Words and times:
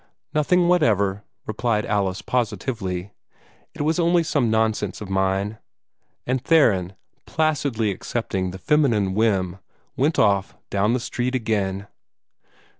"Nothing 0.33 0.67
whatever," 0.67 1.25
replied 1.45 1.85
Alice, 1.85 2.23
positively. 2.23 3.11
"It 3.75 3.83
was 3.83 3.99
only 3.99 4.23
some 4.23 4.49
nonsense 4.49 4.99
of 4.99 5.11
mine;" 5.11 5.59
and 6.25 6.43
Theron, 6.43 6.93
placidly 7.27 7.91
accepting 7.91 8.49
the 8.49 8.57
feminine 8.57 9.13
whim, 9.13 9.59
went 9.95 10.17
off 10.17 10.57
down 10.71 10.93
the 10.93 10.99
street 10.99 11.35
again. 11.35 11.85